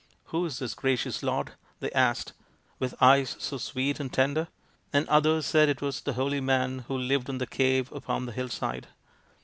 [0.33, 2.33] "Who is this gracious lord," they asked,"
[2.79, 4.47] with eyes so sweet and tender?"
[4.91, 8.25] And others said that it was the holy man who lived in the cave upon
[8.25, 8.87] the hill side.